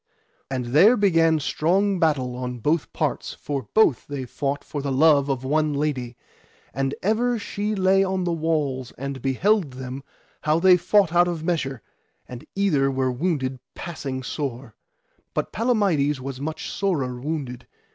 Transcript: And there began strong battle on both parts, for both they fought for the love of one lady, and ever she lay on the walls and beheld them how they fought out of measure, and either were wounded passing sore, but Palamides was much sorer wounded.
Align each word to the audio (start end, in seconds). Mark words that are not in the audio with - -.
And 0.49 0.65
there 0.73 0.97
began 0.97 1.39
strong 1.39 1.99
battle 1.99 2.35
on 2.35 2.57
both 2.57 2.91
parts, 2.91 3.35
for 3.35 3.67
both 3.75 4.07
they 4.07 4.25
fought 4.25 4.63
for 4.63 4.81
the 4.81 4.91
love 4.91 5.29
of 5.29 5.43
one 5.43 5.73
lady, 5.73 6.17
and 6.73 6.95
ever 7.03 7.37
she 7.37 7.75
lay 7.75 8.03
on 8.03 8.23
the 8.23 8.33
walls 8.33 8.91
and 8.97 9.21
beheld 9.21 9.73
them 9.73 10.01
how 10.41 10.59
they 10.59 10.75
fought 10.75 11.13
out 11.13 11.27
of 11.27 11.43
measure, 11.43 11.83
and 12.27 12.45
either 12.55 12.89
were 12.89 13.11
wounded 13.11 13.59
passing 13.75 14.23
sore, 14.23 14.75
but 15.35 15.51
Palamides 15.51 16.19
was 16.19 16.41
much 16.41 16.67
sorer 16.71 17.21
wounded. 17.21 17.67